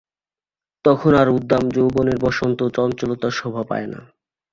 [0.85, 3.99] তখন আর উদ্দাম যৌবনের বসন্তচঞ্চলতা শোভা পায় না।